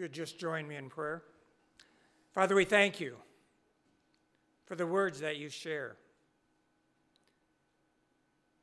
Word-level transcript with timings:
you 0.00 0.04
would 0.04 0.12
just 0.14 0.38
join 0.38 0.66
me 0.66 0.76
in 0.76 0.88
prayer. 0.88 1.22
Father, 2.32 2.54
we 2.54 2.64
thank 2.64 3.00
you 3.00 3.16
for 4.64 4.74
the 4.74 4.86
words 4.86 5.20
that 5.20 5.36
you 5.36 5.50
share 5.50 5.94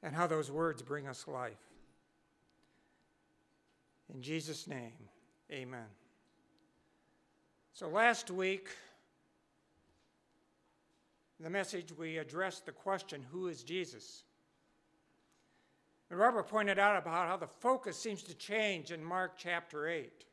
and 0.01 0.15
how 0.15 0.25
those 0.25 0.49
words 0.49 0.81
bring 0.81 1.07
us 1.07 1.27
life. 1.27 1.61
In 4.11 4.19
Jesus' 4.19 4.65
name, 4.65 4.97
amen. 5.51 5.85
So 7.71 7.87
last 7.87 8.31
week, 8.31 8.69
the 11.39 11.51
message, 11.51 11.95
we 11.95 12.17
addressed 12.17 12.65
the 12.65 12.71
question 12.71 13.23
who 13.31 13.47
is 13.47 13.61
Jesus? 13.61 14.23
And 16.09 16.17
Robert 16.17 16.47
pointed 16.47 16.79
out 16.79 16.97
about 16.97 17.27
how 17.27 17.37
the 17.37 17.45
focus 17.45 17.95
seems 17.95 18.23
to 18.23 18.33
change 18.33 18.91
in 18.91 19.03
Mark 19.03 19.33
chapter 19.37 19.87
8. 19.87 20.23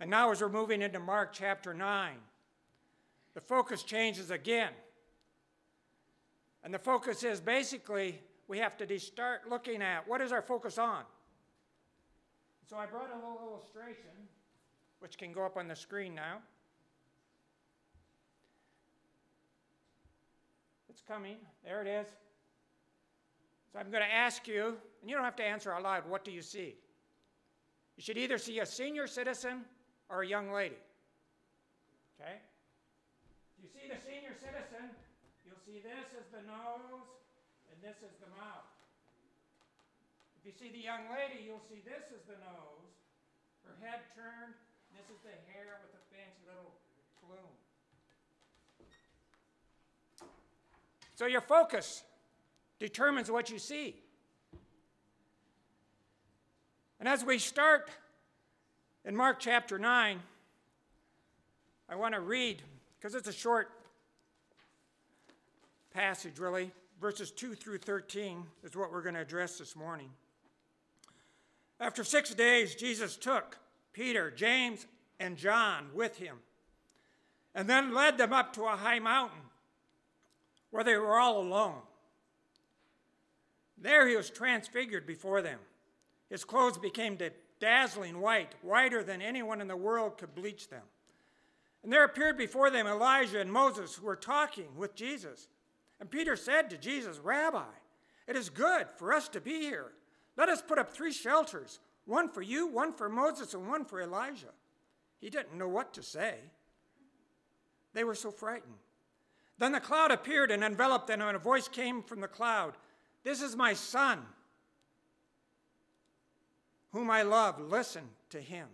And 0.00 0.08
now, 0.08 0.30
as 0.30 0.40
we're 0.40 0.48
moving 0.48 0.80
into 0.80 0.98
Mark 0.98 1.32
chapter 1.34 1.74
9, 1.74 2.12
the 3.34 3.40
focus 3.40 3.82
changes 3.82 4.30
again. 4.30 4.72
And 6.64 6.72
the 6.72 6.78
focus 6.78 7.22
is 7.22 7.38
basically 7.40 8.18
we 8.48 8.58
have 8.58 8.76
to 8.78 8.98
start 8.98 9.48
looking 9.48 9.82
at 9.82 10.08
what 10.08 10.22
is 10.22 10.32
our 10.32 10.42
focus 10.42 10.78
on. 10.78 11.02
So 12.68 12.76
I 12.76 12.86
brought 12.86 13.10
a 13.12 13.16
little 13.16 13.40
illustration, 13.52 14.10
which 15.00 15.18
can 15.18 15.32
go 15.32 15.44
up 15.44 15.56
on 15.56 15.68
the 15.68 15.76
screen 15.76 16.14
now. 16.14 16.38
It's 20.88 21.02
coming. 21.02 21.36
There 21.62 21.82
it 21.82 21.88
is. 21.88 22.06
So 23.72 23.78
I'm 23.78 23.90
going 23.90 24.02
to 24.02 24.12
ask 24.12 24.48
you, 24.48 24.76
and 25.00 25.10
you 25.10 25.14
don't 25.14 25.24
have 25.24 25.36
to 25.36 25.44
answer 25.44 25.72
out 25.72 25.82
loud, 25.82 26.08
what 26.08 26.24
do 26.24 26.30
you 26.30 26.42
see? 26.42 26.74
You 27.96 28.02
should 28.02 28.18
either 28.18 28.38
see 28.38 28.60
a 28.60 28.66
senior 28.66 29.06
citizen 29.06 29.64
or 30.10 30.22
a 30.22 30.26
young 30.26 30.50
lady. 30.50 30.76
Okay? 32.18 32.42
If 33.56 33.62
you 33.62 33.70
see 33.70 33.86
the 33.86 33.96
senior 34.02 34.34
citizen, 34.34 34.90
you'll 35.46 35.62
see 35.62 35.78
this 35.78 36.10
is 36.18 36.26
the 36.34 36.42
nose 36.42 37.06
and 37.70 37.78
this 37.78 38.02
is 38.02 38.12
the 38.18 38.28
mouth. 38.34 38.66
If 40.42 40.50
you 40.50 40.52
see 40.52 40.74
the 40.74 40.82
young 40.82 41.06
lady, 41.14 41.46
you'll 41.46 41.62
see 41.70 41.80
this 41.86 42.10
is 42.10 42.26
the 42.26 42.36
nose, 42.42 42.90
her 43.64 43.76
head 43.86 44.02
turned, 44.18 44.58
this 44.96 45.06
is 45.06 45.20
the 45.22 45.36
hair 45.54 45.78
with 45.86 45.94
a 45.94 46.02
fancy 46.10 46.42
little 46.44 46.74
plume. 47.22 47.54
So 51.14 51.26
your 51.26 51.42
focus 51.42 52.02
determines 52.78 53.30
what 53.30 53.50
you 53.50 53.58
see. 53.58 54.00
And 56.98 57.08
as 57.08 57.24
we 57.24 57.38
start 57.38 57.90
in 59.04 59.16
Mark 59.16 59.40
chapter 59.40 59.78
9, 59.78 60.20
I 61.88 61.94
want 61.94 62.14
to 62.14 62.20
read, 62.20 62.62
because 62.98 63.14
it's 63.14 63.28
a 63.28 63.32
short 63.32 63.70
passage, 65.92 66.38
really. 66.38 66.70
Verses 67.00 67.30
2 67.30 67.54
through 67.54 67.78
13 67.78 68.44
is 68.62 68.76
what 68.76 68.92
we're 68.92 69.02
going 69.02 69.14
to 69.14 69.20
address 69.22 69.58
this 69.58 69.74
morning. 69.74 70.10
After 71.80 72.04
six 72.04 72.34
days, 72.34 72.74
Jesus 72.74 73.16
took 73.16 73.56
Peter, 73.92 74.30
James, 74.30 74.86
and 75.18 75.36
John 75.36 75.86
with 75.94 76.18
him, 76.18 76.36
and 77.54 77.68
then 77.68 77.94
led 77.94 78.18
them 78.18 78.32
up 78.32 78.52
to 78.54 78.64
a 78.64 78.76
high 78.76 78.98
mountain 78.98 79.40
where 80.70 80.84
they 80.84 80.96
were 80.96 81.18
all 81.18 81.40
alone. 81.40 81.80
There 83.78 84.06
he 84.06 84.14
was 84.14 84.28
transfigured 84.28 85.06
before 85.06 85.40
them. 85.40 85.58
His 86.28 86.44
clothes 86.44 86.78
became 86.78 87.16
dazzling 87.60 88.20
white, 88.20 88.54
whiter 88.62 89.02
than 89.02 89.22
anyone 89.22 89.60
in 89.60 89.68
the 89.68 89.76
world 89.76 90.18
could 90.18 90.34
bleach 90.34 90.68
them. 90.68 90.82
And 91.82 91.92
there 91.92 92.04
appeared 92.04 92.36
before 92.36 92.70
them 92.70 92.86
Elijah 92.86 93.40
and 93.40 93.52
Moses 93.52 93.94
who 93.94 94.06
were 94.06 94.16
talking 94.16 94.76
with 94.76 94.94
Jesus. 94.94 95.48
And 96.00 96.10
Peter 96.10 96.36
said 96.36 96.70
to 96.70 96.78
Jesus, 96.78 97.18
Rabbi, 97.18 97.62
it 98.26 98.36
is 98.36 98.48
good 98.48 98.86
for 98.96 99.12
us 99.12 99.28
to 99.30 99.40
be 99.40 99.60
here. 99.60 99.92
Let 100.36 100.48
us 100.48 100.62
put 100.62 100.78
up 100.78 100.92
three 100.92 101.12
shelters 101.12 101.80
one 102.06 102.28
for 102.28 102.42
you, 102.42 102.66
one 102.66 102.92
for 102.92 103.08
Moses, 103.08 103.54
and 103.54 103.68
one 103.68 103.84
for 103.84 104.00
Elijah. 104.00 104.52
He 105.20 105.30
didn't 105.30 105.56
know 105.56 105.68
what 105.68 105.92
to 105.94 106.02
say. 106.02 106.34
They 107.92 108.04
were 108.04 108.14
so 108.14 108.30
frightened. 108.30 108.74
Then 109.58 109.72
the 109.72 109.80
cloud 109.80 110.10
appeared 110.10 110.50
and 110.50 110.64
enveloped 110.64 111.06
them, 111.06 111.20
and 111.20 111.36
a 111.36 111.40
voice 111.40 111.68
came 111.68 112.02
from 112.02 112.20
the 112.20 112.28
cloud 112.28 112.74
This 113.22 113.42
is 113.42 113.54
my 113.54 113.74
son, 113.74 114.22
whom 116.92 117.10
I 117.10 117.22
love. 117.22 117.60
Listen 117.60 118.04
to 118.30 118.40
him. 118.40 118.66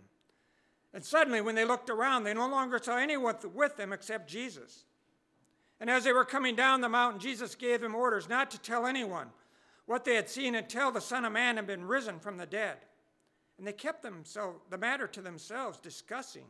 And 0.93 1.03
suddenly, 1.03 1.41
when 1.41 1.55
they 1.55 1.65
looked 1.65 1.89
around, 1.89 2.23
they 2.23 2.33
no 2.33 2.47
longer 2.47 2.79
saw 2.81 2.97
anyone 2.97 3.35
with 3.53 3.77
them 3.77 3.93
except 3.93 4.29
Jesus. 4.29 4.85
And 5.79 5.89
as 5.89 6.03
they 6.03 6.13
were 6.13 6.25
coming 6.25 6.55
down 6.55 6.81
the 6.81 6.89
mountain, 6.89 7.19
Jesus 7.19 7.55
gave 7.55 7.81
them 7.81 7.93
orders 7.93 8.27
not 8.27 8.49
to 8.51 8.59
tell 8.59 8.87
anyone 8.87 9.29
what 9.85 10.05
they 10.05 10.15
had 10.15 10.29
seen 10.29 10.55
until 10.55 10.91
the 10.91 11.01
Son 11.01 11.23
of 11.23 11.31
Man 11.31 11.55
had 11.55 11.67
been 11.67 11.85
risen 11.85 12.19
from 12.19 12.37
the 12.37 12.45
dead. 12.45 12.77
And 13.57 13.67
they 13.67 13.73
kept 13.73 14.01
themselves, 14.01 14.59
the 14.69 14.77
matter 14.77 15.07
to 15.07 15.21
themselves, 15.21 15.79
discussing 15.79 16.45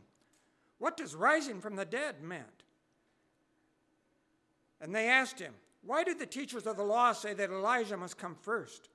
what 0.78 0.97
does 0.97 1.16
rising 1.16 1.59
from 1.59 1.75
the 1.75 1.85
dead 1.85 2.22
meant. 2.22 2.63
And 4.79 4.94
they 4.94 5.07
asked 5.09 5.39
him, 5.39 5.53
Why 5.85 6.03
did 6.03 6.19
the 6.19 6.25
teachers 6.25 6.67
of 6.67 6.78
the 6.78 6.84
law 6.84 7.13
say 7.13 7.34
that 7.34 7.49
Elijah 7.49 7.97
must 7.97 8.17
come 8.17 8.35
first? 8.41 8.89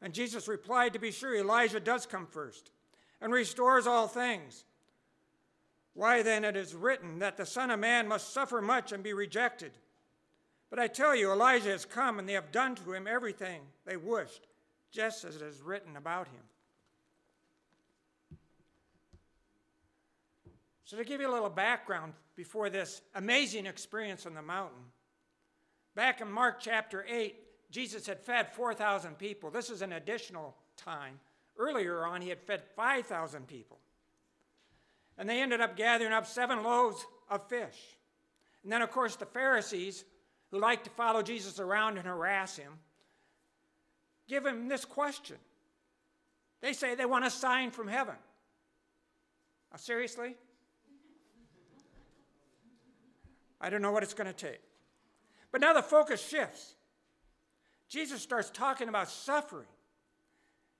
And 0.00 0.14
Jesus 0.14 0.48
replied, 0.48 0.92
To 0.92 0.98
be 0.98 1.10
sure, 1.10 1.36
Elijah 1.36 1.80
does 1.80 2.06
come 2.06 2.26
first 2.26 2.70
and 3.20 3.32
restores 3.32 3.86
all 3.86 4.06
things. 4.06 4.64
Why 5.94 6.22
then 6.22 6.44
it 6.44 6.56
is 6.56 6.74
written 6.74 7.18
that 7.18 7.36
the 7.36 7.46
Son 7.46 7.70
of 7.70 7.80
Man 7.80 8.06
must 8.06 8.32
suffer 8.32 8.62
much 8.62 8.92
and 8.92 9.02
be 9.02 9.12
rejected. 9.12 9.72
But 10.70 10.78
I 10.78 10.86
tell 10.86 11.16
you, 11.16 11.32
Elijah 11.32 11.70
has 11.70 11.84
come, 11.84 12.18
and 12.18 12.28
they 12.28 12.34
have 12.34 12.52
done 12.52 12.74
to 12.76 12.92
him 12.92 13.06
everything 13.08 13.62
they 13.84 13.96
wished, 13.96 14.46
just 14.92 15.24
as 15.24 15.36
it 15.36 15.42
is 15.42 15.60
written 15.60 15.96
about 15.96 16.28
him. 16.28 16.42
So, 20.84 20.96
to 20.96 21.04
give 21.04 21.20
you 21.20 21.28
a 21.28 21.32
little 21.32 21.50
background 21.50 22.12
before 22.36 22.70
this 22.70 23.02
amazing 23.14 23.66
experience 23.66 24.24
on 24.24 24.34
the 24.34 24.42
mountain, 24.42 24.84
Back 25.98 26.20
in 26.20 26.30
Mark 26.30 26.60
chapter 26.60 27.04
8, 27.08 27.34
Jesus 27.70 28.06
had 28.06 28.20
fed 28.20 28.52
4,000 28.54 29.18
people. 29.18 29.50
This 29.50 29.70
is 29.70 29.82
an 29.82 29.92
additional 29.92 30.56
time. 30.76 31.20
Earlier 31.58 32.06
on, 32.06 32.22
he 32.22 32.28
had 32.28 32.40
fed 32.40 32.62
5,000 32.76 33.46
people. 33.46 33.78
And 35.18 35.28
they 35.28 35.42
ended 35.42 35.60
up 35.60 35.76
gathering 35.76 36.12
up 36.12 36.26
seven 36.26 36.62
loaves 36.62 37.04
of 37.28 37.46
fish. 37.48 37.76
And 38.62 38.72
then, 38.72 38.82
of 38.82 38.90
course, 38.90 39.16
the 39.16 39.26
Pharisees, 39.26 40.04
who 40.50 40.58
like 40.58 40.84
to 40.84 40.90
follow 40.90 41.22
Jesus 41.22 41.58
around 41.58 41.98
and 41.98 42.06
harass 42.06 42.56
him, 42.56 42.72
give 44.28 44.46
him 44.46 44.68
this 44.68 44.84
question. 44.84 45.36
They 46.60 46.72
say 46.72 46.94
they 46.94 47.06
want 47.06 47.24
a 47.24 47.30
sign 47.30 47.70
from 47.70 47.88
heaven. 47.88 48.14
Now, 49.70 49.78
seriously? 49.78 50.36
I 53.60 53.70
don't 53.70 53.82
know 53.82 53.92
what 53.92 54.02
it's 54.02 54.14
going 54.14 54.26
to 54.26 54.32
take. 54.32 54.60
But 55.50 55.60
now 55.60 55.72
the 55.72 55.82
focus 55.82 56.26
shifts. 56.26 56.74
Jesus 57.88 58.20
starts 58.20 58.50
talking 58.50 58.88
about 58.88 59.08
suffering 59.08 59.66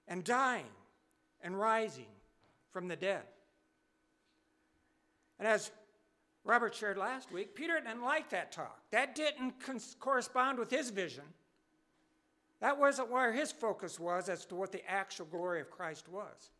and 0.07 0.25
dying 0.25 0.67
and 1.43 1.59
rising 1.59 2.07
from 2.71 2.89
the 2.89 2.97
dead. 2.97 3.23
And 5.39 5.49
as 5.49 5.71
Robert 6.45 6.75
shared 6.75 6.97
last 6.97 7.31
week, 7.33 7.55
Peter 7.55 7.81
didn't 7.81 8.03
like 8.03 8.31
that 8.31 8.53
talk. 8.53 8.81
That 8.91 9.15
didn't 9.15 9.55
correspond 10.01 10.59
with 10.59 10.71
his 10.71 10.91
vision. 10.91 11.25
That 12.61 12.79
wasn't 12.79 13.11
where 13.11 13.33
his 13.33 13.53
focus 13.53 14.01
was 14.01 14.29
as 14.29 14.45
to 14.47 14.55
what 14.55 14.73
the 14.73 14.89
actual 14.91 15.27
glory 15.27 15.61
of 15.61 15.71
Christ 15.71 16.09
was. 16.09 16.51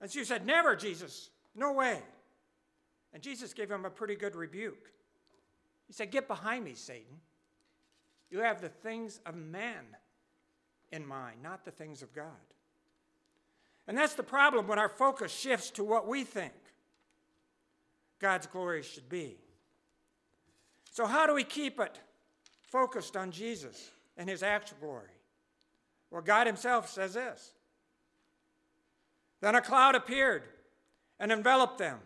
And 0.00 0.10
so 0.10 0.18
he 0.18 0.24
said, 0.24 0.44
Never, 0.44 0.74
Jesus, 0.74 1.30
no 1.54 1.72
way. 1.72 2.00
And 3.12 3.22
Jesus 3.22 3.54
gave 3.54 3.70
him 3.70 3.84
a 3.84 3.90
pretty 3.90 4.16
good 4.16 4.34
rebuke. 4.34 4.90
He 5.86 5.92
said, 5.92 6.10
Get 6.10 6.26
behind 6.26 6.64
me, 6.64 6.74
Satan. 6.74 7.20
You 8.30 8.40
have 8.40 8.60
the 8.60 8.68
things 8.68 9.20
of 9.24 9.34
man 9.34 9.84
in 10.90 11.06
mind, 11.06 11.42
not 11.42 11.64
the 11.64 11.70
things 11.70 12.02
of 12.02 12.12
God. 12.12 12.26
And 13.88 13.96
that's 13.96 14.14
the 14.14 14.22
problem 14.22 14.66
when 14.66 14.78
our 14.78 14.88
focus 14.88 15.32
shifts 15.32 15.70
to 15.72 15.84
what 15.84 16.08
we 16.08 16.24
think 16.24 16.52
God's 18.18 18.46
glory 18.46 18.82
should 18.82 19.08
be. 19.08 19.36
So, 20.90 21.06
how 21.06 21.26
do 21.26 21.34
we 21.34 21.44
keep 21.44 21.78
it 21.78 22.00
focused 22.62 23.16
on 23.16 23.30
Jesus 23.30 23.90
and 24.16 24.28
his 24.28 24.42
actual 24.42 24.78
glory? 24.80 25.10
Well, 26.10 26.22
God 26.22 26.46
himself 26.46 26.88
says 26.88 27.14
this 27.14 27.52
Then 29.40 29.54
a 29.54 29.60
cloud 29.60 29.94
appeared 29.94 30.44
and 31.20 31.30
enveloped 31.30 31.78
them, 31.78 31.98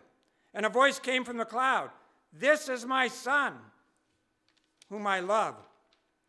and 0.53 0.65
a 0.65 0.69
voice 0.69 0.99
came 0.99 1.23
from 1.23 1.37
the 1.37 1.45
cloud 1.45 1.89
This 2.33 2.69
is 2.69 2.85
my 2.85 3.07
son 3.07 3.53
whom 4.89 5.07
I 5.07 5.21
love. 5.21 5.55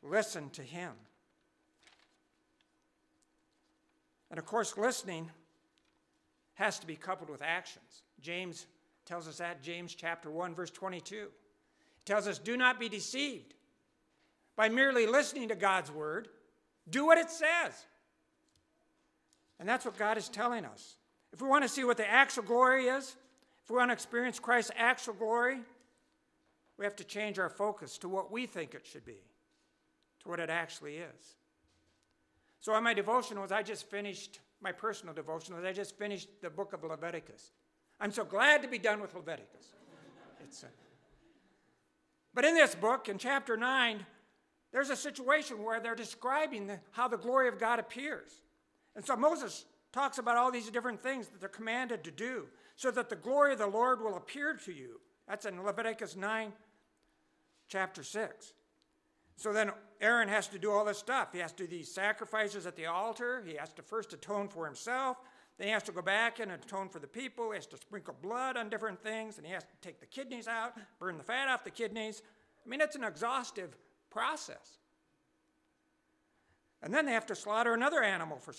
Listen 0.02 0.50
to 0.50 0.62
him. 0.62 0.92
And 4.30 4.38
of 4.38 4.46
course, 4.46 4.76
listening 4.76 5.30
has 6.54 6.78
to 6.78 6.86
be 6.86 6.96
coupled 6.96 7.30
with 7.30 7.42
actions. 7.42 8.02
James 8.20 8.66
tells 9.04 9.28
us 9.28 9.38
that, 9.38 9.62
James 9.62 9.94
chapter 9.94 10.30
1, 10.30 10.54
verse 10.54 10.70
22. 10.70 11.14
It 11.16 11.30
tells 12.04 12.26
us, 12.26 12.38
Do 12.38 12.56
not 12.56 12.80
be 12.80 12.88
deceived 12.88 13.54
by 14.56 14.68
merely 14.68 15.06
listening 15.06 15.48
to 15.48 15.54
God's 15.54 15.90
word, 15.90 16.28
do 16.88 17.06
what 17.06 17.18
it 17.18 17.30
says. 17.30 17.86
And 19.58 19.68
that's 19.68 19.84
what 19.84 19.96
God 19.96 20.18
is 20.18 20.28
telling 20.28 20.64
us. 20.64 20.96
If 21.32 21.40
we 21.40 21.48
want 21.48 21.62
to 21.62 21.68
see 21.68 21.84
what 21.84 21.96
the 21.96 22.08
actual 22.08 22.42
glory 22.42 22.86
is, 22.86 23.16
if 23.64 23.70
we 23.70 23.76
want 23.76 23.90
to 23.90 23.92
experience 23.94 24.38
Christ's 24.38 24.72
actual 24.76 25.14
glory, 25.14 25.60
we 26.78 26.84
have 26.84 26.96
to 26.96 27.04
change 27.04 27.38
our 27.38 27.48
focus 27.48 27.96
to 27.98 28.08
what 28.08 28.32
we 28.32 28.46
think 28.46 28.74
it 28.74 28.84
should 28.84 29.04
be, 29.04 29.18
to 30.22 30.28
what 30.28 30.40
it 30.40 30.50
actually 30.50 30.96
is. 30.96 31.36
So, 32.60 32.72
on 32.74 32.84
my 32.84 32.94
devotionals, 32.94 33.50
I 33.50 33.62
just 33.62 33.90
finished 33.90 34.40
my 34.60 34.72
personal 34.72 35.14
devotionals, 35.14 35.66
I 35.66 35.72
just 35.72 35.98
finished 35.98 36.28
the 36.40 36.50
book 36.50 36.72
of 36.72 36.84
Leviticus. 36.84 37.50
I'm 38.00 38.12
so 38.12 38.24
glad 38.24 38.62
to 38.62 38.68
be 38.68 38.78
done 38.78 39.00
with 39.00 39.14
Leviticus. 39.14 39.66
It's 40.44 40.62
a, 40.62 40.66
but 42.34 42.44
in 42.44 42.54
this 42.54 42.74
book, 42.74 43.08
in 43.08 43.18
chapter 43.18 43.56
9, 43.56 44.06
there's 44.72 44.90
a 44.90 44.96
situation 44.96 45.62
where 45.62 45.80
they're 45.80 45.94
describing 45.94 46.66
the, 46.66 46.80
how 46.92 47.08
the 47.08 47.18
glory 47.18 47.48
of 47.48 47.58
God 47.58 47.78
appears. 47.78 48.30
And 48.96 49.04
so 49.04 49.16
Moses 49.16 49.66
talks 49.92 50.18
about 50.18 50.36
all 50.36 50.50
these 50.50 50.70
different 50.70 51.02
things 51.02 51.28
that 51.28 51.40
they're 51.40 51.48
commanded 51.48 52.02
to 52.04 52.10
do 52.10 52.46
so 52.76 52.90
that 52.90 53.10
the 53.10 53.16
glory 53.16 53.52
of 53.52 53.58
the 53.58 53.66
Lord 53.66 54.00
will 54.00 54.16
appear 54.16 54.54
to 54.64 54.72
you. 54.72 55.00
That's 55.28 55.44
in 55.44 55.62
Leviticus 55.62 56.16
9, 56.16 56.52
chapter 57.68 58.02
6. 58.02 58.54
So 59.36 59.52
then 59.52 59.72
Aaron 60.00 60.28
has 60.28 60.46
to 60.48 60.58
do 60.58 60.70
all 60.70 60.84
this 60.84 60.98
stuff. 60.98 61.28
He 61.32 61.38
has 61.38 61.52
to 61.52 61.64
do 61.64 61.66
these 61.66 61.92
sacrifices 61.92 62.66
at 62.66 62.76
the 62.76 62.86
altar. 62.86 63.42
He 63.46 63.54
has 63.54 63.72
to 63.74 63.82
first 63.82 64.12
atone 64.12 64.48
for 64.48 64.66
himself. 64.66 65.16
Then 65.58 65.68
he 65.68 65.72
has 65.72 65.82
to 65.84 65.92
go 65.92 66.02
back 66.02 66.40
and 66.40 66.50
atone 66.52 66.88
for 66.88 66.98
the 66.98 67.06
people. 67.06 67.50
He 67.50 67.56
has 67.56 67.66
to 67.66 67.76
sprinkle 67.76 68.16
blood 68.22 68.56
on 68.56 68.68
different 68.68 69.02
things. 69.02 69.38
And 69.38 69.46
he 69.46 69.52
has 69.52 69.64
to 69.64 69.76
take 69.80 70.00
the 70.00 70.06
kidneys 70.06 70.48
out, 70.48 70.72
burn 70.98 71.18
the 71.18 71.24
fat 71.24 71.48
off 71.48 71.64
the 71.64 71.70
kidneys. 71.70 72.22
I 72.64 72.68
mean, 72.68 72.80
it's 72.80 72.96
an 72.96 73.04
exhaustive 73.04 73.76
process. 74.10 74.78
And 76.82 76.92
then 76.92 77.06
they 77.06 77.12
have 77.12 77.26
to 77.26 77.34
slaughter 77.34 77.74
another 77.74 78.02
animal 78.02 78.38
for, 78.38 78.54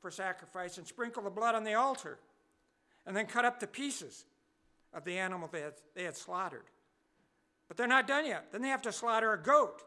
for 0.00 0.10
sacrifice 0.10 0.78
and 0.78 0.86
sprinkle 0.86 1.22
the 1.22 1.30
blood 1.30 1.54
on 1.54 1.64
the 1.64 1.74
altar. 1.74 2.18
And 3.06 3.16
then 3.16 3.26
cut 3.26 3.44
up 3.44 3.60
the 3.60 3.66
pieces 3.66 4.24
of 4.92 5.04
the 5.04 5.18
animal 5.18 5.48
they 5.50 5.60
had, 5.60 5.74
they 5.94 6.04
had 6.04 6.16
slaughtered. 6.16 6.64
But 7.68 7.76
they're 7.76 7.86
not 7.86 8.06
done 8.06 8.26
yet. 8.26 8.52
Then 8.52 8.62
they 8.62 8.68
have 8.68 8.82
to 8.82 8.92
slaughter 8.92 9.32
a 9.32 9.42
goat. 9.42 9.82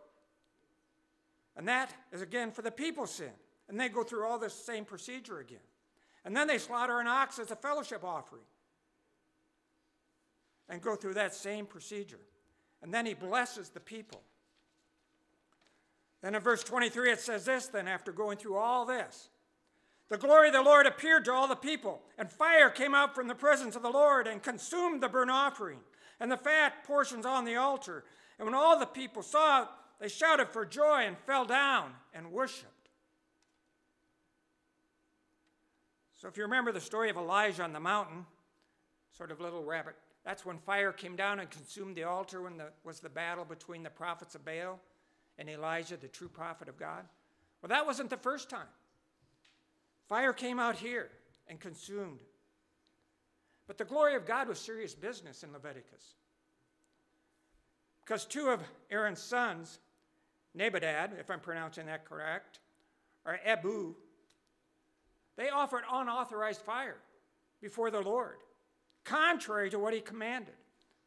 And 1.58 1.68
that 1.68 1.94
is 2.14 2.22
again 2.22 2.52
for 2.52 2.62
the 2.62 2.72
people's 2.72 3.12
sin. 3.12 3.32
And 3.68 3.80
they 3.80 3.90
go 3.90 4.04
through 4.04 4.26
all 4.26 4.40
this 4.40 4.54
same 4.54 4.86
procedure 4.86 5.40
again. 5.40 5.60
And 6.24 6.36
then 6.36 6.48
they 6.48 6.58
slaughter 6.58 7.00
an 7.00 7.08
ox 7.08 7.40
as 7.40 7.52
a 7.52 7.56
fellowship 7.56 8.04
offering 8.04 8.44
and 10.70 10.82
go 10.82 10.96
through 10.96 11.16
that 11.16 11.34
same 11.34 11.66
procedure. 11.66 12.20
And 12.82 12.94
then 12.94 13.06
he 13.06 13.14
blesses 13.14 13.70
the 13.70 13.80
people. 13.80 14.22
Then 16.22 16.36
in 16.36 16.42
verse 16.42 16.64
23, 16.64 17.12
it 17.12 17.20
says 17.20 17.46
this 17.46 17.68
then, 17.68 17.88
after 17.88 18.12
going 18.12 18.38
through 18.38 18.58
all 18.58 18.86
this, 18.86 19.30
the 20.10 20.18
glory 20.18 20.48
of 20.48 20.54
the 20.54 20.62
Lord 20.62 20.86
appeared 20.86 21.26
to 21.26 21.34
all 21.34 21.48
the 21.48 21.56
people, 21.56 22.02
and 22.18 22.32
fire 22.32 22.70
came 22.70 22.96
out 22.96 23.14
from 23.14 23.28
the 23.28 23.36
presence 23.36 23.76
of 23.76 23.82
the 23.82 23.90
Lord 23.90 24.26
and 24.26 24.42
consumed 24.42 25.02
the 25.02 25.10
burnt 25.10 25.32
offering 25.32 25.80
and 26.20 26.32
the 26.32 26.38
fat 26.38 26.84
portions 26.86 27.26
on 27.26 27.46
the 27.46 27.56
altar. 27.56 28.06
And 28.40 28.46
when 28.46 28.56
all 28.56 28.80
the 28.80 28.86
people 28.86 29.22
saw 29.22 29.68
they 30.00 30.08
shouted 30.08 30.50
for 30.50 30.66
joy 30.66 31.06
and 31.06 31.18
fell 31.18 31.46
down 31.46 31.92
and 32.14 32.32
worshiped. 32.32 32.72
So, 36.16 36.28
if 36.28 36.38
you 36.38 36.44
remember 36.44 36.72
the 36.72 36.82
story 36.82 37.10
of 37.10 37.18
Elijah 37.18 37.64
on 37.64 37.74
the 37.74 37.80
mountain, 37.80 38.26
sort 39.12 39.32
of 39.32 39.40
little 39.40 39.64
rabbit, 39.64 39.96
that's 40.24 40.46
when 40.46 40.58
fire 40.58 40.92
came 40.92 41.16
down 41.16 41.40
and 41.40 41.50
consumed 41.50 41.96
the 41.96 42.04
altar 42.04 42.42
when 42.42 42.58
the, 42.58 42.66
was 42.84 43.00
the 43.00 43.10
battle 43.10 43.46
between 43.46 43.84
the 43.84 43.90
prophets 43.90 44.36
of 44.36 44.44
Baal 44.44 44.80
and 45.38 45.50
Elijah, 45.50 45.96
the 45.96 46.08
true 46.08 46.28
prophet 46.28 46.68
of 46.68 46.78
God. 46.78 47.06
Well, 47.62 47.70
that 47.70 47.86
wasn't 47.86 48.10
the 48.10 48.18
first 48.18 48.50
time. 48.50 48.68
Fire 50.10 50.34
came 50.34 50.60
out 50.60 50.76
here 50.76 51.10
and 51.48 51.60
consumed. 51.60 52.20
But 53.68 53.78
the 53.78 53.86
glory 53.86 54.16
of 54.16 54.26
God 54.26 54.48
was 54.48 54.60
serious 54.60 54.94
business 54.94 55.44
in 55.44 55.52
Leviticus. 55.52 56.16
Because 58.04 58.26
two 58.26 58.48
of 58.48 58.62
Aaron's 58.90 59.22
sons, 59.22 59.80
Nadab, 60.54 61.12
if 61.20 61.30
I'm 61.30 61.40
pronouncing 61.40 61.86
that 61.88 62.06
correct, 62.06 62.60
or 63.26 63.40
Abihu, 63.46 63.94
they 65.36 65.50
offered 65.50 65.84
unauthorized 65.92 66.62
fire 66.62 66.98
before 67.62 67.92
the 67.92 68.02
Lord, 68.02 68.38
contrary 69.04 69.70
to 69.70 69.80
what 69.80 69.94
he 69.94 70.02
commanded. 70.02 70.56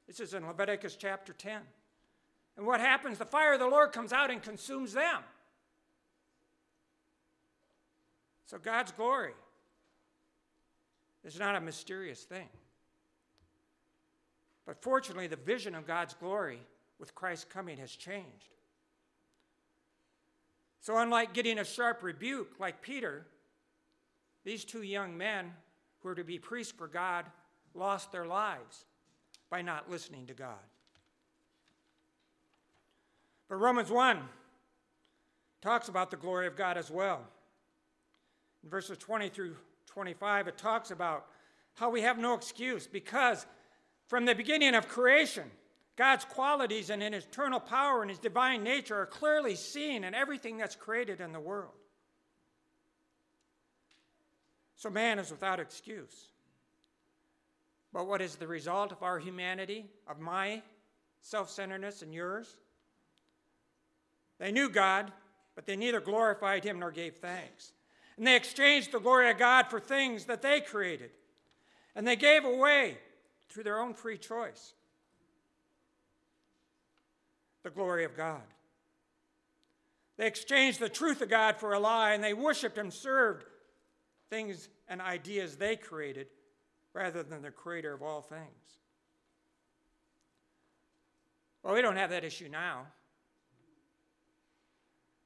This 0.06 0.20
is 0.20 0.34
in 0.34 0.46
Leviticus 0.46 0.96
chapter 0.96 1.32
10. 1.32 1.60
And 2.56 2.66
what 2.66 2.80
happens? 2.80 3.18
The 3.18 3.24
fire 3.24 3.54
of 3.54 3.60
the 3.60 3.66
Lord 3.66 3.92
comes 3.92 4.12
out 4.12 4.30
and 4.30 4.42
consumes 4.42 4.92
them. 4.92 5.22
So 8.46 8.58
God's 8.58 8.92
glory 8.92 9.34
is 11.24 11.38
not 11.38 11.54
a 11.54 11.60
mysterious 11.60 12.24
thing. 12.24 12.48
But 14.66 14.82
fortunately, 14.82 15.26
the 15.26 15.36
vision 15.36 15.74
of 15.74 15.86
God's 15.86 16.14
glory 16.14 16.60
with 16.98 17.14
Christ's 17.14 17.44
coming 17.44 17.78
has 17.78 17.92
changed. 17.92 18.54
So, 20.80 20.96
unlike 20.96 21.34
getting 21.34 21.58
a 21.58 21.64
sharp 21.64 22.02
rebuke 22.02 22.54
like 22.58 22.80
Peter, 22.80 23.26
these 24.44 24.64
two 24.64 24.82
young 24.82 25.16
men 25.16 25.52
who 26.00 26.08
are 26.08 26.14
to 26.14 26.24
be 26.24 26.38
priests 26.38 26.72
for 26.72 26.88
God 26.88 27.26
lost 27.74 28.10
their 28.10 28.26
lives 28.26 28.86
by 29.50 29.60
not 29.60 29.90
listening 29.90 30.26
to 30.26 30.34
God. 30.34 30.56
But 33.48 33.56
Romans 33.56 33.90
1 33.90 34.20
talks 35.60 35.88
about 35.88 36.10
the 36.10 36.16
glory 36.16 36.46
of 36.46 36.56
God 36.56 36.78
as 36.78 36.90
well. 36.90 37.20
In 38.62 38.70
verses 38.70 38.96
20 38.96 39.28
through 39.28 39.56
25, 39.86 40.48
it 40.48 40.56
talks 40.56 40.90
about 40.90 41.26
how 41.74 41.90
we 41.90 42.00
have 42.02 42.16
no 42.16 42.34
excuse 42.34 42.86
because 42.86 43.46
from 44.06 44.24
the 44.24 44.34
beginning 44.34 44.74
of 44.74 44.88
creation, 44.88 45.50
God's 46.00 46.24
qualities 46.24 46.88
and 46.88 47.02
his 47.02 47.24
eternal 47.24 47.60
power 47.60 48.00
and 48.00 48.08
his 48.08 48.18
divine 48.18 48.62
nature 48.62 49.02
are 49.02 49.04
clearly 49.04 49.54
seen 49.54 50.02
in 50.02 50.14
everything 50.14 50.56
that's 50.56 50.74
created 50.74 51.20
in 51.20 51.34
the 51.34 51.38
world. 51.38 51.74
So 54.76 54.88
man 54.88 55.18
is 55.18 55.30
without 55.30 55.60
excuse. 55.60 56.28
But 57.92 58.06
what 58.06 58.22
is 58.22 58.36
the 58.36 58.46
result 58.46 58.92
of 58.92 59.02
our 59.02 59.18
humanity, 59.18 59.84
of 60.08 60.18
my 60.18 60.62
self 61.20 61.50
centeredness 61.50 62.00
and 62.00 62.14
yours? 62.14 62.48
They 64.38 64.52
knew 64.52 64.70
God, 64.70 65.12
but 65.54 65.66
they 65.66 65.76
neither 65.76 66.00
glorified 66.00 66.64
him 66.64 66.78
nor 66.78 66.92
gave 66.92 67.16
thanks. 67.16 67.74
And 68.16 68.26
they 68.26 68.36
exchanged 68.36 68.92
the 68.92 69.00
glory 69.00 69.30
of 69.30 69.36
God 69.36 69.66
for 69.66 69.78
things 69.78 70.24
that 70.24 70.40
they 70.40 70.62
created. 70.62 71.10
And 71.94 72.08
they 72.08 72.16
gave 72.16 72.46
away 72.46 72.96
through 73.50 73.64
their 73.64 73.80
own 73.80 73.92
free 73.92 74.16
choice 74.16 74.72
the 77.62 77.70
glory 77.70 78.04
of 78.04 78.16
God. 78.16 78.42
They 80.16 80.26
exchanged 80.26 80.80
the 80.80 80.88
truth 80.88 81.22
of 81.22 81.30
God 81.30 81.56
for 81.56 81.72
a 81.72 81.78
lie, 81.78 82.12
and 82.12 82.22
they 82.22 82.34
worshiped 82.34 82.78
and 82.78 82.92
served 82.92 83.44
things 84.28 84.68
and 84.88 85.00
ideas 85.00 85.56
they 85.56 85.76
created 85.76 86.26
rather 86.92 87.22
than 87.22 87.42
the 87.42 87.50
creator 87.50 87.92
of 87.92 88.02
all 88.02 88.20
things. 88.20 88.78
Well, 91.62 91.74
we 91.74 91.82
don't 91.82 91.96
have 91.96 92.10
that 92.10 92.24
issue 92.24 92.48
now. 92.48 92.86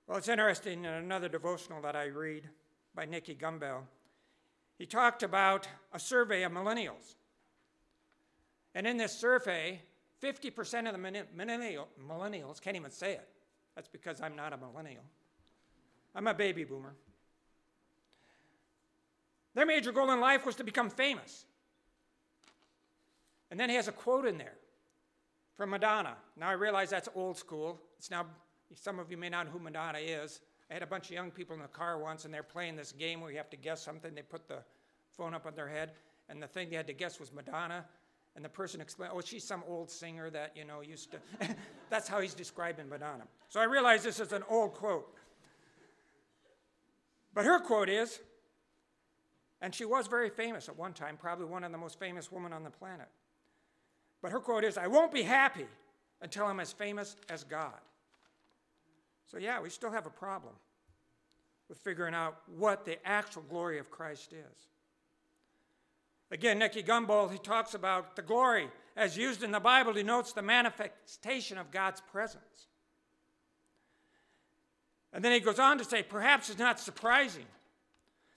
Well, 0.06 0.18
it's 0.18 0.28
interesting 0.28 0.84
in 0.84 0.90
another 0.90 1.28
devotional 1.28 1.80
that 1.82 1.96
I 1.96 2.06
read 2.06 2.48
by 2.94 3.06
Nicky 3.06 3.34
Gumbel. 3.34 3.82
He 4.78 4.86
talked 4.86 5.22
about 5.22 5.68
a 5.92 5.98
survey 5.98 6.42
of 6.42 6.52
millennials. 6.52 7.14
And 8.74 8.86
in 8.86 8.96
this 8.96 9.12
survey, 9.12 9.80
50% 10.22 10.86
of 10.86 10.92
the 10.92 11.24
millennial, 11.36 11.88
millennials 12.00 12.60
can't 12.60 12.76
even 12.76 12.90
say 12.90 13.12
it. 13.12 13.28
That's 13.74 13.88
because 13.88 14.20
I'm 14.20 14.36
not 14.36 14.52
a 14.52 14.56
millennial. 14.56 15.02
I'm 16.14 16.26
a 16.26 16.34
baby 16.34 16.64
boomer. 16.64 16.94
Their 19.54 19.66
major 19.66 19.92
goal 19.92 20.10
in 20.10 20.20
life 20.20 20.46
was 20.46 20.56
to 20.56 20.64
become 20.64 20.90
famous. 20.90 21.44
And 23.50 23.58
then 23.58 23.68
he 23.68 23.76
has 23.76 23.88
a 23.88 23.92
quote 23.92 24.26
in 24.26 24.38
there 24.38 24.56
from 25.56 25.70
Madonna. 25.70 26.16
Now 26.36 26.48
I 26.48 26.52
realize 26.52 26.90
that's 26.90 27.08
old 27.14 27.36
school. 27.36 27.80
It's 27.98 28.10
now, 28.10 28.26
some 28.74 28.98
of 28.98 29.10
you 29.10 29.16
may 29.16 29.28
not 29.28 29.46
know 29.46 29.52
who 29.52 29.58
Madonna 29.58 29.98
is. 29.98 30.40
I 30.70 30.74
had 30.74 30.82
a 30.82 30.86
bunch 30.86 31.06
of 31.06 31.12
young 31.12 31.30
people 31.30 31.54
in 31.54 31.62
the 31.62 31.68
car 31.68 31.98
once, 31.98 32.24
and 32.24 32.32
they're 32.32 32.42
playing 32.42 32.74
this 32.74 32.92
game 32.92 33.20
where 33.20 33.30
you 33.30 33.36
have 33.36 33.50
to 33.50 33.56
guess 33.56 33.84
something. 33.84 34.14
They 34.14 34.22
put 34.22 34.48
the 34.48 34.58
phone 35.16 35.34
up 35.34 35.46
on 35.46 35.54
their 35.54 35.68
head, 35.68 35.92
and 36.28 36.42
the 36.42 36.48
thing 36.48 36.70
they 36.70 36.76
had 36.76 36.86
to 36.86 36.92
guess 36.92 37.20
was 37.20 37.32
Madonna. 37.32 37.84
And 38.36 38.44
the 38.44 38.48
person 38.48 38.80
explained, 38.80 39.12
oh, 39.14 39.20
she's 39.20 39.44
some 39.44 39.62
old 39.68 39.90
singer 39.90 40.28
that, 40.30 40.56
you 40.56 40.64
know, 40.64 40.80
used 40.80 41.12
to. 41.12 41.18
That's 41.90 42.08
how 42.08 42.20
he's 42.20 42.34
describing 42.34 42.88
Madonna. 42.88 43.24
So 43.48 43.60
I 43.60 43.64
realize 43.64 44.02
this 44.02 44.18
is 44.18 44.32
an 44.32 44.42
old 44.48 44.74
quote. 44.74 45.14
But 47.32 47.44
her 47.44 47.60
quote 47.60 47.88
is, 47.88 48.18
And 49.60 49.74
she 49.74 49.84
was 49.84 50.08
very 50.08 50.30
famous 50.30 50.68
at 50.68 50.76
one 50.76 50.92
time, 50.92 51.16
probably 51.16 51.46
one 51.46 51.62
of 51.62 51.70
the 51.70 51.78
most 51.78 51.98
famous 51.98 52.32
women 52.32 52.52
on 52.52 52.64
the 52.64 52.70
planet. 52.70 53.08
But 54.20 54.32
her 54.32 54.40
quote 54.40 54.64
is 54.64 54.76
I 54.76 54.88
won't 54.88 55.12
be 55.12 55.22
happy 55.22 55.66
until 56.20 56.46
I'm 56.46 56.58
as 56.58 56.72
famous 56.72 57.16
as 57.28 57.44
God. 57.44 57.78
So, 59.26 59.38
yeah, 59.38 59.60
we 59.60 59.70
still 59.70 59.90
have 59.90 60.06
a 60.06 60.10
problem 60.10 60.54
with 61.68 61.78
figuring 61.78 62.14
out 62.14 62.36
what 62.56 62.84
the 62.84 62.98
actual 63.06 63.42
glory 63.42 63.78
of 63.78 63.90
Christ 63.90 64.32
is. 64.32 64.68
Again, 66.30 66.58
Nicky 66.58 66.82
Gumbel, 66.82 67.30
he 67.30 67.38
talks 67.38 67.74
about 67.74 68.16
the 68.16 68.22
glory 68.22 68.68
as 68.96 69.16
used 69.16 69.42
in 69.42 69.50
the 69.50 69.60
Bible 69.60 69.92
denotes 69.92 70.32
the 70.32 70.42
manifestation 70.42 71.58
of 71.58 71.70
God's 71.70 72.00
presence. 72.00 72.68
And 75.12 75.24
then 75.24 75.32
he 75.32 75.40
goes 75.40 75.58
on 75.58 75.78
to 75.78 75.84
say, 75.84 76.02
perhaps 76.02 76.50
it's 76.50 76.58
not 76.58 76.80
surprising 76.80 77.46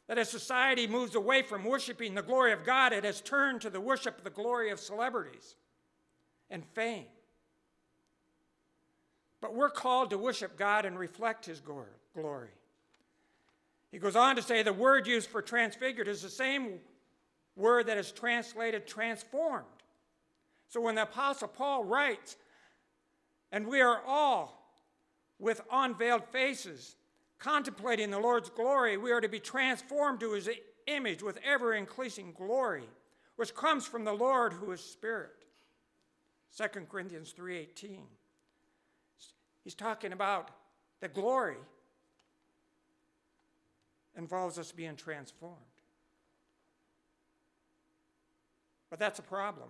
that 0.07 0.17
as 0.17 0.29
society 0.29 0.87
moves 0.87 1.15
away 1.15 1.41
from 1.41 1.63
worshiping 1.63 2.15
the 2.15 2.21
glory 2.21 2.53
of 2.53 2.63
God, 2.63 2.93
it 2.93 3.03
has 3.03 3.19
turned 3.19 3.61
to 3.61 3.69
the 3.69 3.81
worship 3.81 4.17
of 4.17 4.23
the 4.23 4.29
glory 4.29 4.69
of 4.69 4.79
celebrities 4.79 5.55
and 6.49 6.63
fame. 6.73 7.05
But 9.41 9.53
we're 9.53 9.69
called 9.69 10.11
to 10.11 10.17
worship 10.17 10.57
God 10.57 10.85
and 10.85 10.97
reflect 10.97 11.45
His 11.45 11.59
glory. 11.59 12.49
He 13.91 13.99
goes 13.99 14.15
on 14.15 14.35
to 14.35 14.41
say 14.41 14.63
the 14.63 14.73
word 14.73 15.07
used 15.07 15.29
for 15.29 15.41
transfigured 15.41 16.07
is 16.07 16.21
the 16.21 16.29
same 16.29 16.79
word 17.57 17.87
that 17.87 17.97
is 17.97 18.11
translated 18.11 18.87
transformed. 18.87 19.65
So 20.69 20.79
when 20.79 20.95
the 20.95 21.03
Apostle 21.03 21.47
Paul 21.47 21.83
writes, 21.83 22.37
and 23.51 23.67
we 23.67 23.81
are 23.81 24.01
all 24.05 24.77
with 25.39 25.61
unveiled 25.71 26.25
faces 26.25 26.95
contemplating 27.39 28.11
the 28.11 28.19
Lord's 28.19 28.49
glory, 28.49 28.97
we 28.97 29.11
are 29.11 29.21
to 29.21 29.29
be 29.29 29.39
transformed 29.39 30.19
to 30.19 30.33
his 30.33 30.49
image 30.87 31.21
with 31.21 31.39
ever 31.45 31.73
increasing 31.73 32.33
glory, 32.33 32.89
which 33.35 33.53
comes 33.53 33.85
from 33.85 34.03
the 34.03 34.13
Lord 34.13 34.53
who 34.53 34.71
is 34.71 34.81
Spirit. 34.81 35.45
2 36.55 36.87
Corinthians 36.89 37.33
3:18. 37.33 38.07
He's 39.63 39.75
talking 39.75 40.13
about 40.13 40.51
the 40.99 41.07
glory 41.07 41.57
involves 44.15 44.57
us 44.57 44.71
being 44.71 44.95
transformed. 44.95 45.76
But 48.89 48.99
that's 48.99 49.19
a 49.19 49.23
problem. 49.23 49.69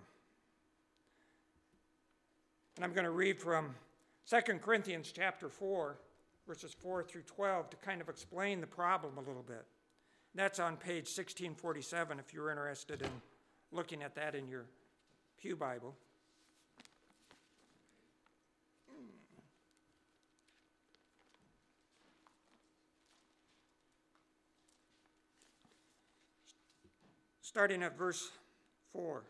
And 2.76 2.84
I'm 2.84 2.92
going 2.92 3.04
to 3.04 3.10
read 3.10 3.40
from 3.40 3.74
2 4.30 4.36
Corinthians 4.58 5.12
chapter 5.14 5.48
4, 5.48 5.96
verses 6.46 6.72
4 6.72 7.02
through 7.02 7.22
12, 7.22 7.70
to 7.70 7.76
kind 7.78 8.00
of 8.00 8.08
explain 8.08 8.60
the 8.60 8.66
problem 8.66 9.16
a 9.16 9.20
little 9.20 9.42
bit. 9.42 9.64
That's 10.34 10.60
on 10.60 10.76
page 10.76 11.06
1647 11.06 12.20
if 12.20 12.32
you're 12.32 12.50
interested 12.50 13.02
in 13.02 13.10
looking 13.72 14.02
at 14.02 14.14
that 14.14 14.34
in 14.36 14.46
your 14.46 14.66
Pew 15.40 15.56
Bible. 15.56 15.96
Starting 27.40 27.82
at 27.82 27.98
verse 27.98 28.30
4. 28.92 29.22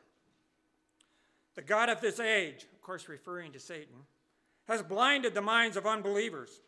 The 1.54 1.62
God 1.62 1.88
of 1.88 2.00
this 2.00 2.20
age, 2.20 2.66
of 2.72 2.80
course, 2.82 3.08
referring 3.08 3.52
to 3.52 3.60
Satan, 3.60 3.96
has 4.68 4.82
blinded 4.82 5.34
the 5.34 5.40
minds 5.40 5.76
of 5.76 5.86
unbelievers 5.86 6.60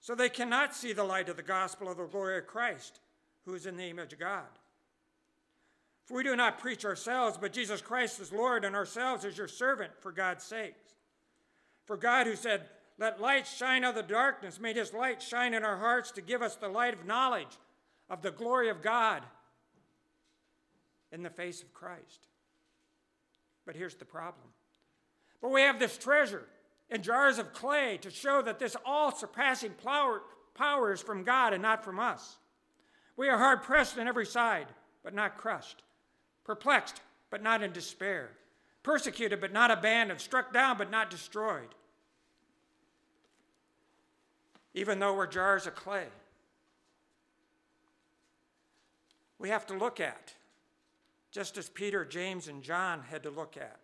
so 0.00 0.14
they 0.14 0.28
cannot 0.28 0.74
see 0.74 0.92
the 0.92 1.04
light 1.04 1.28
of 1.28 1.36
the 1.36 1.42
gospel 1.42 1.90
of 1.90 1.96
the 1.96 2.06
glory 2.06 2.38
of 2.38 2.46
Christ, 2.46 3.00
who 3.44 3.54
is 3.54 3.66
in 3.66 3.76
the 3.76 3.88
image 3.88 4.12
of 4.12 4.18
God. 4.18 4.44
For 6.04 6.14
we 6.18 6.22
do 6.22 6.36
not 6.36 6.58
preach 6.58 6.84
ourselves, 6.84 7.36
but 7.36 7.52
Jesus 7.52 7.80
Christ 7.80 8.20
is 8.20 8.32
Lord, 8.32 8.64
and 8.64 8.76
ourselves 8.76 9.24
as 9.24 9.36
your 9.36 9.48
servant 9.48 9.90
for 9.98 10.12
God's 10.12 10.44
sakes. 10.44 10.94
For 11.84 11.96
God, 11.96 12.26
who 12.26 12.36
said, 12.36 12.68
Let 12.98 13.20
light 13.20 13.46
shine 13.46 13.84
out 13.84 13.96
of 13.96 14.06
the 14.06 14.12
darkness, 14.12 14.60
made 14.60 14.76
his 14.76 14.92
light 14.92 15.20
shine 15.20 15.54
in 15.54 15.64
our 15.64 15.78
hearts 15.78 16.12
to 16.12 16.20
give 16.20 16.42
us 16.42 16.54
the 16.54 16.68
light 16.68 16.94
of 16.94 17.06
knowledge 17.06 17.58
of 18.08 18.22
the 18.22 18.30
glory 18.30 18.68
of 18.68 18.82
God 18.82 19.22
in 21.12 21.22
the 21.22 21.30
face 21.30 21.62
of 21.62 21.72
Christ. 21.72 22.26
But 23.64 23.76
here's 23.76 23.94
the 23.94 24.04
problem. 24.04 24.48
But 25.40 25.50
we 25.50 25.62
have 25.62 25.78
this 25.78 25.98
treasure 25.98 26.46
in 26.90 27.02
jars 27.02 27.38
of 27.38 27.52
clay 27.52 27.98
to 28.02 28.10
show 28.10 28.42
that 28.42 28.58
this 28.58 28.76
all 28.84 29.14
surpassing 29.14 29.72
power, 29.84 30.22
power 30.54 30.92
is 30.92 31.00
from 31.02 31.24
God 31.24 31.52
and 31.52 31.62
not 31.62 31.84
from 31.84 31.98
us. 31.98 32.38
We 33.16 33.28
are 33.28 33.38
hard 33.38 33.62
pressed 33.62 33.98
on 33.98 34.08
every 34.08 34.26
side, 34.26 34.68
but 35.02 35.14
not 35.14 35.36
crushed, 35.36 35.82
perplexed, 36.44 37.00
but 37.30 37.42
not 37.42 37.62
in 37.62 37.72
despair, 37.72 38.30
persecuted, 38.82 39.40
but 39.40 39.52
not 39.52 39.70
abandoned, 39.70 40.20
struck 40.20 40.52
down, 40.52 40.78
but 40.78 40.90
not 40.90 41.10
destroyed. 41.10 41.74
Even 44.74 44.98
though 44.98 45.14
we're 45.14 45.26
jars 45.26 45.66
of 45.66 45.74
clay, 45.74 46.06
we 49.38 49.48
have 49.48 49.66
to 49.66 49.74
look 49.74 50.00
at 50.00 50.34
just 51.36 51.58
as 51.58 51.68
Peter, 51.68 52.02
James, 52.02 52.48
and 52.48 52.62
John 52.62 53.02
had 53.10 53.24
to 53.24 53.28
look 53.28 53.58
at. 53.58 53.76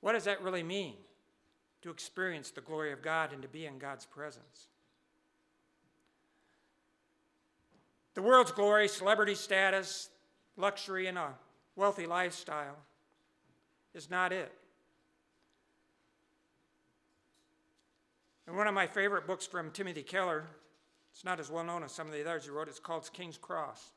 What 0.00 0.12
does 0.12 0.22
that 0.26 0.40
really 0.44 0.62
mean 0.62 0.94
to 1.82 1.90
experience 1.90 2.52
the 2.52 2.60
glory 2.60 2.92
of 2.92 3.02
God 3.02 3.32
and 3.32 3.42
to 3.42 3.48
be 3.48 3.66
in 3.66 3.78
God's 3.78 4.06
presence? 4.06 4.68
The 8.14 8.22
world's 8.22 8.52
glory, 8.52 8.86
celebrity 8.86 9.34
status, 9.34 10.08
luxury, 10.56 11.08
and 11.08 11.18
a 11.18 11.34
wealthy 11.74 12.06
lifestyle 12.06 12.76
is 13.92 14.08
not 14.08 14.32
it. 14.32 14.52
And 18.46 18.56
one 18.56 18.68
of 18.68 18.74
my 18.74 18.86
favorite 18.86 19.26
books 19.26 19.48
from 19.48 19.72
Timothy 19.72 20.04
Keller, 20.04 20.44
it's 21.10 21.24
not 21.24 21.40
as 21.40 21.50
well 21.50 21.64
known 21.64 21.82
as 21.82 21.90
some 21.90 22.06
of 22.06 22.12
the 22.12 22.20
others 22.20 22.44
he 22.44 22.50
wrote, 22.50 22.68
it's 22.68 22.78
called 22.78 23.12
King's 23.12 23.36
Cross 23.36 23.90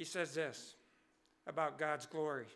he 0.00 0.06
says 0.06 0.32
this 0.32 0.76
about 1.46 1.78
God's 1.78 2.06
glory. 2.06 2.46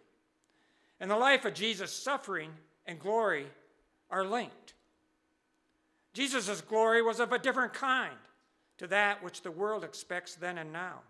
And 0.98 1.10
the 1.10 1.16
life 1.16 1.44
of 1.44 1.52
Jesus, 1.52 1.92
suffering 1.92 2.48
and 2.86 2.98
glory 2.98 3.44
are 4.10 4.24
linked. 4.24 4.72
Jesus' 6.14 6.62
glory 6.62 7.02
was 7.02 7.20
of 7.20 7.32
a 7.32 7.38
different 7.38 7.74
kind 7.74 8.16
to 8.78 8.86
that 8.86 9.22
which 9.22 9.42
the 9.42 9.50
world 9.50 9.84
expects 9.84 10.36
then 10.36 10.56
and 10.56 10.72
now. 10.72 11.00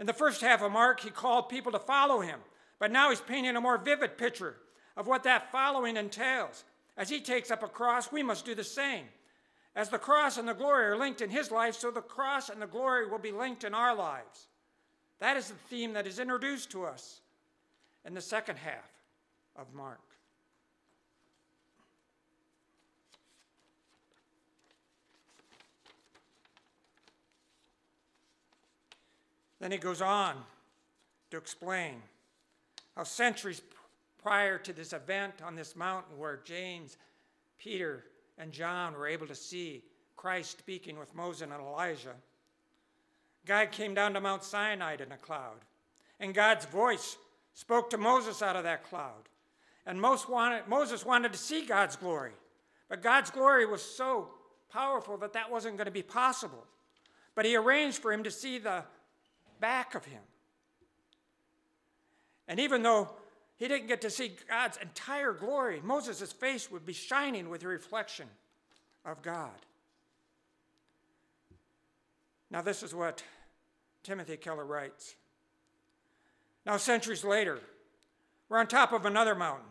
In 0.00 0.06
the 0.06 0.12
first 0.12 0.40
half 0.40 0.60
of 0.60 0.72
Mark, 0.72 0.98
he 0.98 1.10
called 1.10 1.48
people 1.48 1.70
to 1.70 1.78
follow 1.78 2.18
him, 2.20 2.40
but 2.80 2.90
now 2.90 3.10
he's 3.10 3.20
painting 3.20 3.54
a 3.54 3.60
more 3.60 3.78
vivid 3.78 4.18
picture 4.18 4.56
of 4.96 5.06
what 5.06 5.22
that 5.22 5.52
following 5.52 5.96
entails. 5.96 6.64
As 6.96 7.08
he 7.08 7.20
takes 7.20 7.52
up 7.52 7.62
a 7.62 7.68
cross, 7.68 8.10
we 8.10 8.24
must 8.24 8.44
do 8.44 8.56
the 8.56 8.64
same. 8.64 9.04
As 9.76 9.88
the 9.88 9.98
cross 9.98 10.36
and 10.36 10.48
the 10.48 10.52
glory 10.52 10.86
are 10.86 10.98
linked 10.98 11.20
in 11.20 11.30
his 11.30 11.52
life, 11.52 11.76
so 11.76 11.92
the 11.92 12.00
cross 12.00 12.48
and 12.48 12.60
the 12.60 12.66
glory 12.66 13.08
will 13.08 13.20
be 13.20 13.30
linked 13.30 13.62
in 13.62 13.72
our 13.72 13.94
lives. 13.94 14.48
That 15.18 15.36
is 15.36 15.48
the 15.48 15.54
theme 15.54 15.92
that 15.94 16.06
is 16.06 16.18
introduced 16.18 16.70
to 16.70 16.84
us 16.84 17.20
in 18.04 18.14
the 18.14 18.20
second 18.20 18.56
half 18.56 18.90
of 19.56 19.72
Mark. 19.72 20.00
Then 29.58 29.72
he 29.72 29.78
goes 29.78 30.02
on 30.02 30.36
to 31.30 31.36
explain 31.36 32.02
how 32.94 33.04
centuries 33.04 33.62
prior 34.22 34.58
to 34.58 34.72
this 34.72 34.92
event 34.92 35.34
on 35.44 35.56
this 35.56 35.74
mountain 35.74 36.18
where 36.18 36.40
James, 36.44 36.98
Peter, 37.58 38.04
and 38.38 38.52
John 38.52 38.94
were 38.94 39.06
able 39.06 39.26
to 39.26 39.34
see 39.34 39.82
Christ 40.14 40.58
speaking 40.58 40.98
with 40.98 41.14
Moses 41.14 41.42
and 41.42 41.52
Elijah, 41.52 42.14
God 43.46 43.70
came 43.70 43.94
down 43.94 44.14
to 44.14 44.20
Mount 44.20 44.42
Sinai 44.44 44.94
in 44.94 45.12
a 45.12 45.16
cloud, 45.16 45.58
and 46.20 46.34
God's 46.34 46.66
voice 46.66 47.16
spoke 47.54 47.90
to 47.90 47.98
Moses 47.98 48.42
out 48.42 48.56
of 48.56 48.64
that 48.64 48.84
cloud. 48.84 49.28
And 49.86 50.02
wanted, 50.02 50.66
Moses 50.66 51.06
wanted 51.06 51.32
to 51.32 51.38
see 51.38 51.64
God's 51.64 51.94
glory, 51.94 52.32
but 52.88 53.02
God's 53.02 53.30
glory 53.30 53.64
was 53.64 53.82
so 53.82 54.30
powerful 54.70 55.16
that 55.18 55.32
that 55.34 55.50
wasn't 55.50 55.76
going 55.76 55.86
to 55.86 55.92
be 55.92 56.02
possible. 56.02 56.64
But 57.36 57.44
he 57.44 57.56
arranged 57.56 57.98
for 57.98 58.12
him 58.12 58.24
to 58.24 58.30
see 58.30 58.58
the 58.58 58.82
back 59.60 59.94
of 59.94 60.04
him. 60.04 60.22
And 62.48 62.58
even 62.58 62.82
though 62.82 63.10
he 63.56 63.68
didn't 63.68 63.86
get 63.86 64.00
to 64.02 64.10
see 64.10 64.32
God's 64.48 64.76
entire 64.78 65.32
glory, 65.32 65.80
Moses' 65.82 66.32
face 66.32 66.70
would 66.70 66.84
be 66.84 66.92
shining 66.92 67.48
with 67.48 67.62
a 67.62 67.68
reflection 67.68 68.26
of 69.04 69.22
God. 69.22 69.50
Now, 72.50 72.62
this 72.62 72.82
is 72.82 72.94
what 72.94 73.22
Timothy 74.06 74.36
Keller 74.36 74.64
writes. 74.64 75.16
Now, 76.64 76.76
centuries 76.76 77.24
later, 77.24 77.58
we're 78.48 78.58
on 78.58 78.68
top 78.68 78.92
of 78.92 79.04
another 79.04 79.34
mountain. 79.34 79.66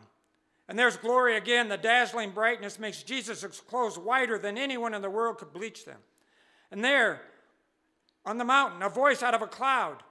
And 0.68 0.78
there's 0.78 0.98
glory 0.98 1.38
again. 1.38 1.68
The 1.70 1.78
dazzling 1.78 2.32
brightness 2.32 2.78
makes 2.78 3.02
Jesus' 3.02 3.60
clothes 3.60 3.98
whiter 3.98 4.38
than 4.38 4.58
anyone 4.58 4.92
in 4.92 5.00
the 5.00 5.08
world 5.08 5.38
could 5.38 5.54
bleach 5.54 5.86
them. 5.86 6.00
And 6.70 6.84
there, 6.84 7.22
on 8.26 8.36
the 8.36 8.44
mountain, 8.44 8.82
a 8.82 8.90
voice 8.90 9.22
out 9.22 9.34
of 9.34 9.40
a 9.40 9.46
cloud. 9.46 10.02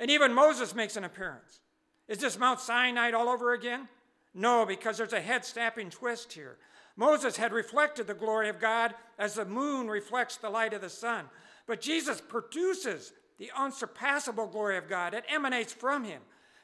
And 0.00 0.10
even 0.10 0.32
Moses 0.32 0.74
makes 0.74 0.96
an 0.96 1.04
appearance. 1.04 1.60
Is 2.08 2.18
this 2.18 2.38
Mount 2.38 2.58
Sinai 2.58 3.12
all 3.12 3.28
over 3.28 3.52
again? 3.52 3.88
No, 4.34 4.66
because 4.66 4.98
there's 4.98 5.12
a 5.12 5.20
head 5.20 5.44
snapping 5.44 5.90
twist 5.90 6.32
here. 6.32 6.56
Moses 6.96 7.36
had 7.36 7.52
reflected 7.52 8.08
the 8.08 8.14
glory 8.14 8.48
of 8.48 8.58
God 8.58 8.94
as 9.16 9.34
the 9.34 9.44
moon 9.44 9.86
reflects 9.86 10.36
the 10.36 10.50
light 10.50 10.72
of 10.72 10.80
the 10.80 10.88
sun. 10.88 11.26
But 11.66 11.80
Jesus 11.80 12.20
produces 12.20 13.12
the 13.38 13.50
unsurpassable 13.56 14.46
glory 14.46 14.76
of 14.76 14.88
God. 14.88 15.14
It 15.14 15.24
emanates 15.28 15.72
from 15.72 16.04
him. 16.04 16.20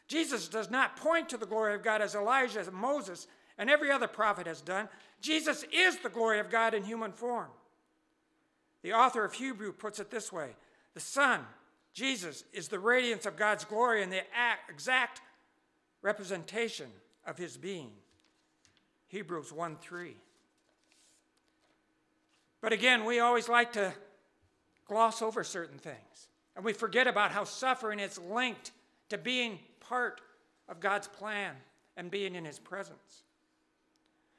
Jesus 0.06 0.48
does 0.48 0.70
not 0.70 0.96
point 0.96 1.28
to 1.28 1.36
the 1.36 1.46
glory 1.46 1.74
of 1.74 1.82
God 1.82 2.02
as 2.02 2.14
Elijah, 2.14 2.68
Moses, 2.72 3.26
and 3.58 3.70
every 3.70 3.90
other 3.90 4.08
prophet 4.08 4.46
has 4.46 4.60
done. 4.60 4.88
Jesus 5.20 5.64
is 5.72 5.98
the 5.98 6.08
glory 6.08 6.40
of 6.40 6.50
God 6.50 6.74
in 6.74 6.82
human 6.82 7.12
form. 7.12 7.48
The 8.82 8.92
author 8.92 9.24
of 9.24 9.34
Hebrew 9.34 9.72
puts 9.72 10.00
it 10.00 10.10
this 10.10 10.32
way 10.32 10.50
The 10.94 11.00
Son, 11.00 11.40
Jesus, 11.92 12.44
is 12.52 12.68
the 12.68 12.78
radiance 12.78 13.26
of 13.26 13.36
God's 13.36 13.64
glory 13.64 14.02
and 14.02 14.12
the 14.12 14.22
exact 14.68 15.20
representation 16.02 16.88
of 17.26 17.36
his 17.36 17.56
being. 17.56 17.90
Hebrews 19.08 19.52
1 19.52 19.76
3. 19.80 20.16
But 22.60 22.72
again, 22.72 23.04
we 23.04 23.20
always 23.20 23.48
like 23.48 23.72
to 23.72 23.92
gloss 24.90 25.22
over 25.22 25.44
certain 25.44 25.78
things. 25.78 26.28
And 26.56 26.64
we 26.64 26.72
forget 26.72 27.06
about 27.06 27.30
how 27.30 27.44
suffering 27.44 28.00
is 28.00 28.18
linked 28.18 28.72
to 29.08 29.16
being 29.16 29.60
part 29.78 30.20
of 30.68 30.80
God's 30.80 31.06
plan 31.06 31.54
and 31.96 32.10
being 32.10 32.34
in 32.34 32.44
his 32.44 32.58
presence. 32.58 33.22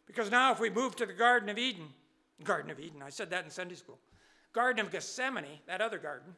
Because 0.06 0.30
now, 0.30 0.52
if 0.52 0.60
we 0.60 0.70
move 0.70 0.98
to 0.98 1.06
the 1.06 1.14
Garden 1.14 1.48
of 1.48 1.58
Eden, 1.58 1.88
Garden 2.44 2.70
of 2.70 2.82
Eden, 2.82 3.02
I 3.02 3.10
said 3.10 3.30
that 3.30 3.46
in 3.46 3.50
Sunday 3.50 3.76
school, 3.76 3.98
Garden 4.52 4.86
of 4.86 4.92
Gethsemane, 4.92 5.60
that 5.68 5.80
other 5.80 5.98
garden, 5.98 6.36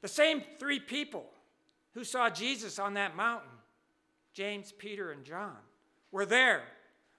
the 0.00 0.06
same 0.06 0.42
three 0.60 0.78
people 0.78 1.24
who 1.94 2.04
saw 2.04 2.30
Jesus 2.30 2.78
on 2.78 2.94
that 2.94 3.16
mountain, 3.16 3.50
James, 4.32 4.70
Peter, 4.70 5.10
and 5.10 5.24
John, 5.24 5.56
were 6.12 6.26
there 6.26 6.62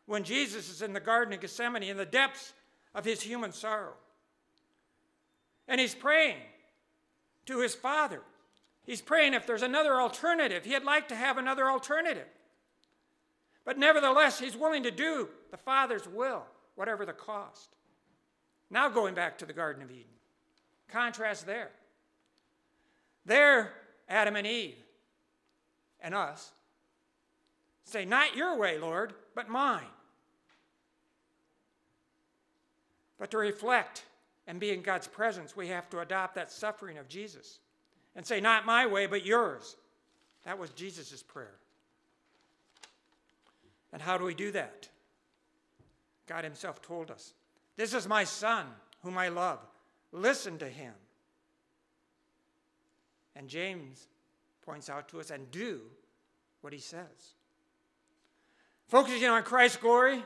when 0.05 0.23
Jesus 0.23 0.69
is 0.69 0.81
in 0.81 0.93
the 0.93 1.01
Garden 1.01 1.33
of 1.33 1.41
Gethsemane 1.41 1.83
in 1.83 1.97
the 1.97 2.05
depths 2.05 2.53
of 2.95 3.03
his 3.03 3.21
human 3.21 3.51
sorrow. 3.51 3.95
And 5.67 5.79
he's 5.79 5.95
praying 5.95 6.37
to 7.45 7.59
his 7.61 7.75
Father. 7.75 8.21
He's 8.85 9.01
praying 9.01 9.33
if 9.33 9.47
there's 9.47 9.61
another 9.61 9.99
alternative. 9.99 10.65
He'd 10.65 10.83
like 10.83 11.07
to 11.09 11.15
have 11.15 11.37
another 11.37 11.69
alternative. 11.69 12.27
But 13.65 13.77
nevertheless, 13.77 14.39
he's 14.39 14.57
willing 14.57 14.83
to 14.83 14.91
do 14.91 15.29
the 15.51 15.57
Father's 15.57 16.07
will, 16.07 16.43
whatever 16.75 17.05
the 17.05 17.13
cost. 17.13 17.75
Now, 18.69 18.89
going 18.89 19.13
back 19.13 19.37
to 19.37 19.45
the 19.45 19.53
Garden 19.53 19.83
of 19.83 19.91
Eden, 19.91 20.05
contrast 20.89 21.45
there. 21.45 21.71
There, 23.25 23.71
Adam 24.09 24.35
and 24.35 24.45
Eve 24.45 24.75
and 26.01 26.13
us 26.13 26.51
say, 27.85 28.05
Not 28.05 28.35
your 28.35 28.57
way, 28.57 28.77
Lord, 28.77 29.13
but 29.33 29.49
mine. 29.49 29.85
But 33.17 33.31
to 33.31 33.37
reflect 33.37 34.03
and 34.47 34.59
be 34.59 34.71
in 34.71 34.81
God's 34.81 35.07
presence, 35.07 35.55
we 35.55 35.67
have 35.69 35.89
to 35.89 35.99
adopt 35.99 36.35
that 36.35 36.51
suffering 36.51 36.97
of 36.97 37.07
Jesus 37.07 37.59
and 38.15 38.25
say, 38.25 38.41
Not 38.41 38.65
my 38.65 38.85
way, 38.85 39.05
but 39.05 39.25
yours. 39.25 39.75
That 40.43 40.59
was 40.59 40.71
Jesus' 40.71 41.23
prayer. 41.23 41.55
And 43.93 44.01
how 44.01 44.17
do 44.17 44.25
we 44.25 44.33
do 44.33 44.51
that? 44.51 44.89
God 46.27 46.43
Himself 46.43 46.81
told 46.81 47.11
us 47.11 47.33
This 47.77 47.93
is 47.93 48.07
my 48.07 48.23
Son, 48.23 48.65
whom 49.01 49.17
I 49.17 49.29
love. 49.29 49.59
Listen 50.11 50.57
to 50.59 50.67
Him. 50.67 50.93
And 53.35 53.47
James 53.47 54.07
points 54.65 54.89
out 54.89 55.07
to 55.09 55.19
us, 55.19 55.31
and 55.31 55.49
do 55.51 55.81
what 56.61 56.73
He 56.73 56.79
says. 56.79 57.35
Focusing 58.87 59.27
on 59.27 59.43
Christ's 59.43 59.77
glory 59.77 60.23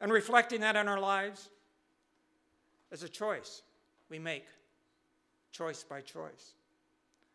and 0.00 0.12
reflecting 0.12 0.60
that 0.60 0.76
in 0.76 0.88
our 0.88 1.00
lives 1.00 1.50
is 2.92 3.02
a 3.02 3.08
choice 3.08 3.62
we 4.08 4.18
make, 4.18 4.44
choice 5.50 5.82
by 5.82 6.02
choice. 6.02 6.52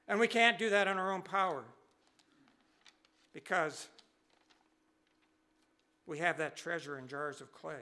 And 0.08 0.20
we 0.20 0.28
can't 0.28 0.58
do 0.58 0.70
that 0.70 0.88
in 0.88 0.98
our 0.98 1.12
own 1.12 1.24
power 1.24 1.64
because 3.34 3.88
we 6.06 6.20
have 6.20 6.38
that 6.38 6.56
treasure 6.56 6.98
in 6.98 7.08
jars 7.08 7.42
of 7.42 7.52
clay. 7.52 7.82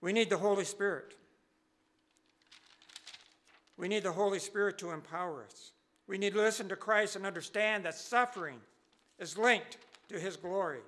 We 0.00 0.12
need 0.12 0.30
the 0.30 0.38
Holy 0.38 0.64
Spirit. 0.64 1.14
We 3.76 3.86
need 3.86 4.02
the 4.02 4.12
Holy 4.12 4.38
Spirit 4.38 4.78
to 4.78 4.90
empower 4.90 5.44
us. 5.44 5.72
We 6.06 6.18
need 6.18 6.32
to 6.32 6.40
listen 6.40 6.68
to 6.68 6.76
Christ 6.76 7.16
and 7.16 7.26
understand 7.26 7.84
that 7.84 7.94
suffering 7.94 8.58
is 9.18 9.38
linked 9.38 9.78
to 10.08 10.18
his 10.18 10.36
glory. 10.36 10.80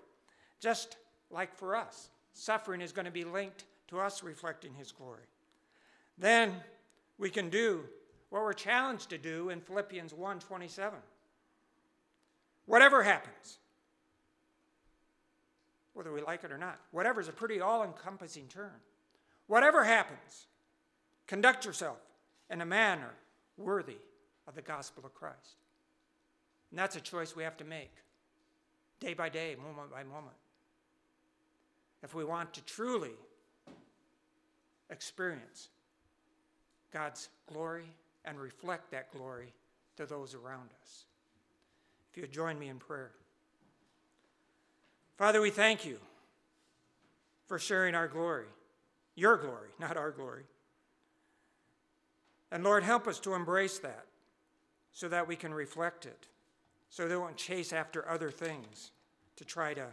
Just 0.61 0.97
like 1.31 1.55
for 1.55 1.77
us, 1.77 2.09
suffering 2.33 2.81
is 2.81 2.93
going 2.93 3.05
to 3.05 3.11
be 3.11 3.25
linked 3.25 3.65
to 3.89 4.01
us 4.01 4.23
reflecting 4.23 4.75
his 4.75 4.93
glory. 4.93 5.27
Then 6.19 6.55
we 7.19 7.31
can 7.31 7.51
do 7.51 7.85
what 8.31 8.43
we're 8.43 8.53
challenged 8.53 9.11
to 9.11 9.19
do 9.19 9.51
in 9.51 9.61
Philippians 9.61 10.13
1:27. 10.13 11.03
Whatever 12.67 13.03
happens, 13.03 13.59
whether 15.93 16.13
we 16.13 16.21
like 16.21 16.43
it 16.45 16.51
or 16.51 16.59
not, 16.59 16.81
whatever 16.91 17.21
is 17.21 17.29
a 17.29 17.33
pretty 17.33 17.61
all-encompassing 17.61 18.49
term. 18.49 18.83
Whatever 19.47 19.85
happens, 19.85 20.49
conduct 21.29 21.65
yourself 21.65 22.01
in 22.51 22.61
a 22.61 22.67
manner 22.67 23.15
worthy 23.57 23.99
of 24.49 24.57
the 24.57 24.63
gospel 24.63 25.07
of 25.07 25.15
Christ. 25.15 25.57
And 26.71 26.79
that's 26.79 26.97
a 26.97 27.01
choice 27.01 27.37
we 27.37 27.45
have 27.45 27.57
to 27.59 27.65
make 27.65 27.93
day 28.99 29.15
by 29.15 29.29
day, 29.29 29.55
moment 29.55 29.91
by 29.91 30.03
moment 30.03 30.37
if 32.03 32.15
we 32.15 32.25
want 32.25 32.55
to 32.55 32.63
truly 32.63 33.15
experience 34.91 35.69
God's 36.93 37.29
glory 37.53 37.87
and 38.25 38.39
reflect 38.39 38.91
that 38.91 39.13
glory 39.13 39.53
to 39.97 40.07
those 40.07 40.35
around 40.35 40.71
us. 40.83 41.05
If 42.11 42.21
you 42.21 42.27
join 42.27 42.59
me 42.59 42.69
in 42.69 42.79
prayer. 42.79 43.13
Father, 45.17 45.41
we 45.41 45.51
thank 45.51 45.85
you 45.85 45.99
for 47.47 47.59
sharing 47.59 47.95
our 47.95 48.09
glory, 48.09 48.47
your 49.15 49.37
glory, 49.37 49.69
not 49.79 49.97
our 49.97 50.11
glory. 50.11 50.45
And 52.51 52.63
Lord, 52.65 52.83
help 52.83 53.07
us 53.07 53.19
to 53.21 53.35
embrace 53.35 53.79
that 53.79 54.07
so 54.93 55.09
that 55.09 55.27
we 55.27 55.37
can 55.37 55.53
reflect 55.53 56.07
it, 56.07 56.27
so 56.91 57.07
we 57.07 57.17
won't 57.17 57.37
chase 57.37 57.73
after 57.73 58.09
other 58.09 58.31
things 58.31 58.91
to 59.37 59.45
try 59.45 59.75
to 59.75 59.87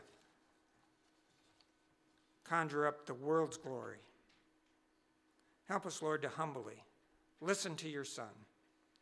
conjure 2.44 2.88
up 2.88 3.06
the 3.06 3.14
world's 3.14 3.58
glory. 3.58 3.98
Help 5.68 5.86
us, 5.86 6.02
Lord, 6.02 6.22
to 6.24 6.30
humbly 6.30 6.84
listen 7.42 7.76
to 7.78 7.90
your 7.90 8.06
Son 8.06 8.26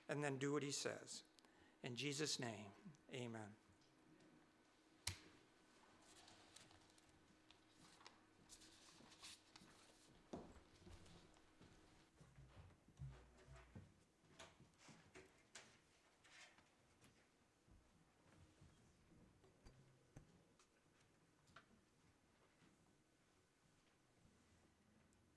and 0.10 0.24
then 0.24 0.38
do 0.38 0.54
what 0.54 0.64
he 0.64 0.72
says. 0.72 1.24
In 1.84 1.96
Jesus' 1.96 2.40
name, 2.40 2.68
amen. 3.14 3.42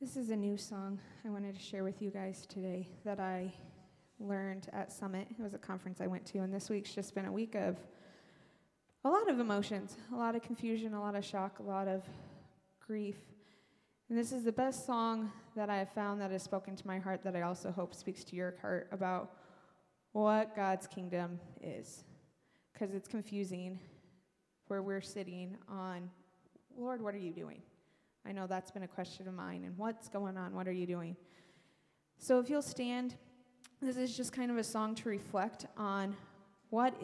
This 0.04 0.18
is 0.18 0.28
a 0.28 0.36
new 0.36 0.58
song 0.58 0.98
I 1.24 1.30
wanted 1.30 1.54
to 1.54 1.62
share 1.62 1.82
with 1.82 2.02
you 2.02 2.10
guys 2.10 2.44
today 2.44 2.90
that 3.06 3.18
I 3.18 3.50
learned 4.20 4.68
at 4.74 4.92
Summit. 4.92 5.26
It 5.30 5.42
was 5.42 5.54
a 5.54 5.58
conference 5.58 6.02
I 6.02 6.06
went 6.06 6.26
to, 6.26 6.40
and 6.40 6.52
this 6.52 6.68
week's 6.68 6.94
just 6.94 7.14
been 7.14 7.24
a 7.24 7.32
week 7.32 7.54
of 7.54 7.78
a 9.06 9.08
lot 9.08 9.30
of 9.30 9.40
emotions, 9.40 9.96
a 10.12 10.16
lot 10.16 10.36
of 10.36 10.42
confusion, 10.42 10.92
a 10.92 11.00
lot 11.00 11.16
of 11.16 11.24
shock, 11.24 11.58
a 11.58 11.62
lot 11.62 11.88
of 11.88 12.02
grief. 12.86 13.16
And 14.10 14.18
this 14.18 14.30
is 14.30 14.44
the 14.44 14.52
best 14.52 14.84
song 14.84 15.32
that 15.56 15.70
I 15.70 15.78
have 15.78 15.94
found 15.94 16.20
that 16.20 16.30
has 16.30 16.42
spoken 16.42 16.76
to 16.76 16.86
my 16.86 16.98
heart 16.98 17.22
that 17.24 17.34
I 17.34 17.40
also 17.40 17.72
hope 17.72 17.94
speaks 17.94 18.24
to 18.24 18.36
your 18.36 18.56
heart 18.60 18.88
about 18.92 19.30
what 20.12 20.54
God's 20.54 20.86
kingdom 20.86 21.40
is. 21.62 22.04
Because 22.74 22.94
it's 22.94 23.08
confusing 23.08 23.78
where 24.66 24.82
we're 24.82 25.00
sitting 25.00 25.56
on, 25.66 26.10
Lord, 26.76 27.00
what 27.00 27.14
are 27.14 27.18
you 27.18 27.32
doing? 27.32 27.62
I 28.26 28.32
know 28.32 28.46
that's 28.46 28.70
been 28.70 28.82
a 28.82 28.88
question 28.88 29.28
of 29.28 29.34
mine. 29.34 29.64
And 29.64 29.76
what's 29.76 30.08
going 30.08 30.36
on? 30.36 30.54
What 30.54 30.66
are 30.66 30.72
you 30.72 30.86
doing? 30.86 31.16
So 32.18 32.38
if 32.38 32.48
you'll 32.48 32.62
stand, 32.62 33.16
this 33.82 33.96
is 33.96 34.16
just 34.16 34.32
kind 34.32 34.50
of 34.50 34.56
a 34.56 34.64
song 34.64 34.94
to 34.96 35.08
reflect 35.08 35.66
on 35.76 36.16
what 36.70 36.94